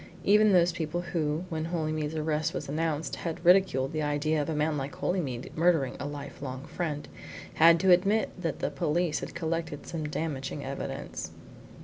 Even 0.23 0.51
those 0.51 0.71
people 0.71 1.01
who, 1.01 1.45
when 1.49 1.65
Holymead's 1.65 2.15
arrest 2.15 2.55
was 2.55 2.67
announced, 2.67 3.17
had 3.17 3.45
ridiculed 3.45 3.93
the 3.93 4.01
idea 4.01 4.41
of 4.41 4.49
a 4.49 4.55
man 4.55 4.75
like 4.75 4.95
Holymead 4.95 5.55
murdering 5.55 5.95
a 5.99 6.07
lifelong 6.07 6.65
friend, 6.65 7.07
had 7.53 7.79
to 7.81 7.91
admit 7.91 8.31
that 8.35 8.57
the 8.61 8.71
police 8.71 9.19
had 9.19 9.35
collected 9.35 9.85
some 9.85 10.09
damaging 10.09 10.65
evidence. 10.65 11.29